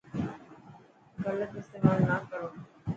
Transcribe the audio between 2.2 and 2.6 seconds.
ڪرو.